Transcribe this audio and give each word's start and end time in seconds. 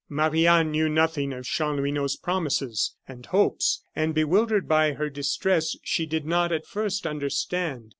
Marie 0.09 0.47
Anne 0.47 0.71
knew 0.71 0.89
nothing 0.89 1.31
of 1.31 1.45
Chanlouineau's 1.45 2.15
promises 2.15 2.95
and 3.07 3.27
hopes, 3.27 3.83
and 3.95 4.15
bewildered 4.15 4.67
by 4.67 4.93
her 4.93 5.11
distress, 5.11 5.75
she 5.83 6.07
did 6.07 6.25
not 6.25 6.51
at 6.51 6.65
first 6.65 7.05
understand. 7.05 7.89